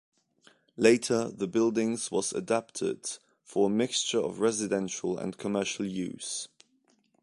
[0.77, 6.47] Later the buildings was adapted for a mixture of residential and commercial use.